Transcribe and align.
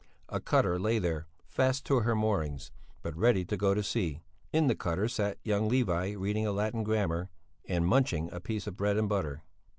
A 0.29 0.39
cutter 0.39 0.79
lay 0.79 0.97
there, 0.97 1.27
fast 1.45 1.85
to 1.85 1.97
her 1.99 2.15
moorings, 2.15 2.71
but 3.03 3.15
ready 3.15 3.45
to 3.45 3.55
go 3.55 3.75
to 3.75 3.83
sea; 3.83 4.23
in 4.51 4.65
the 4.65 4.73
cutter 4.73 5.07
sat 5.07 5.37
young 5.43 5.69
Levi 5.69 6.13
reading 6.13 6.47
a 6.47 6.51
Latin 6.51 6.83
grammar 6.83 7.29
and 7.65 7.85
munching 7.85 8.27
a 8.33 8.39
piece 8.39 8.65
of 8.65 8.75
bread 8.75 8.97
and 8.97 9.07
butter. 9.07 9.43